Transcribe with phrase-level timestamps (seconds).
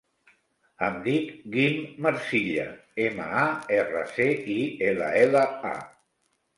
[0.87, 1.27] Em dic
[1.57, 2.65] Guim Marcilla:
[3.07, 3.47] ema, a,
[3.79, 4.61] erra, ce, i,
[4.93, 5.81] ela, ela, a.